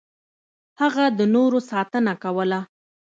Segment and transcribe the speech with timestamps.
[0.81, 2.59] هغه د نورو ساتنه کوله.